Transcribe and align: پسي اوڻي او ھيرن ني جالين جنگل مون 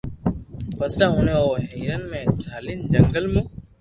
پسي 0.77 1.03
اوڻي 1.13 1.33
او 1.41 1.49
ھيرن 1.71 2.01
ني 2.11 2.21
جالين 2.43 2.79
جنگل 2.91 3.25
مون 3.33 3.45